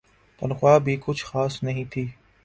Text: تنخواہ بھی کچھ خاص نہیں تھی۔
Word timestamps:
تنخواہ 0.41 0.77
بھی 0.79 0.95
کچھ 1.05 1.23
خاص 1.25 1.61
نہیں 1.63 1.85
تھی۔ 1.91 2.05